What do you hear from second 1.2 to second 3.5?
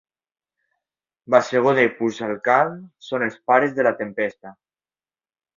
Bassegoda i Puigsacalm són els